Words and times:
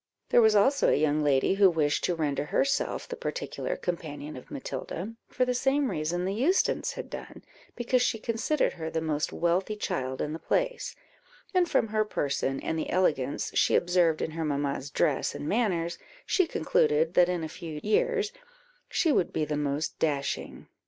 There 0.29 0.41
was 0.41 0.55
also 0.55 0.89
a 0.89 0.95
young 0.95 1.21
lady 1.23 1.53
who 1.53 1.69
wished 1.69 2.03
to 2.05 2.15
render 2.15 2.45
herself 2.45 3.07
the 3.07 3.15
particular 3.15 3.75
companion 3.75 4.35
of 4.35 4.49
Matilda, 4.49 5.13
for 5.27 5.45
the 5.45 5.53
same 5.53 5.91
reason 5.91 6.25
the 6.25 6.33
Eustons 6.33 6.93
had 6.93 7.07
done, 7.07 7.43
because 7.75 8.01
she 8.01 8.17
considered 8.17 8.73
her 8.73 8.89
the 8.89 8.99
most 8.99 9.31
wealthy 9.31 9.75
child 9.75 10.19
in 10.19 10.33
the 10.33 10.39
place; 10.39 10.95
and 11.53 11.69
from 11.69 11.89
her 11.89 12.03
person, 12.03 12.59
and 12.61 12.79
the 12.79 12.89
elegance 12.89 13.51
she 13.53 13.75
observed 13.75 14.23
in 14.23 14.31
her 14.31 14.43
mamma's 14.43 14.89
dress 14.89 15.35
and 15.35 15.47
manners, 15.47 15.99
she 16.25 16.47
concluded 16.47 17.13
that 17.13 17.29
in 17.29 17.43
a 17.43 17.47
few 17.47 17.79
years 17.83 18.31
she 18.89 19.11
would 19.11 19.31
be 19.31 19.45
the 19.45 19.55
most 19.55 19.99
dashing. 19.99 20.65